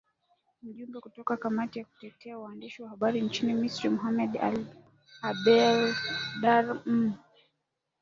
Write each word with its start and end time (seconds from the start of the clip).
mjumbe 0.63 0.99
kutoka 0.99 1.37
kamati 1.37 1.79
ya 1.79 1.85
kutetea 1.85 2.39
waandishi 2.39 2.83
wa 2.83 2.89
habari 2.89 3.21
nchini 3.21 3.53
misri 3.53 3.89
mohamed 3.89 4.37
abdel 5.21 5.95
dar 6.41 6.79
mh 6.85 7.11